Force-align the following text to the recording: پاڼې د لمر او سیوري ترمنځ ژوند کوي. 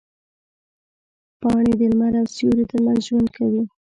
پاڼې 1.41 1.73
د 1.79 1.81
لمر 1.91 2.13
او 2.21 2.27
سیوري 2.35 2.63
ترمنځ 2.69 2.99
ژوند 3.07 3.27
کوي. 3.37 3.63